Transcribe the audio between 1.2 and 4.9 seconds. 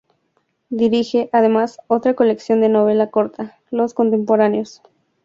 además, otra colección de novela corta, "Los Contemporáneos".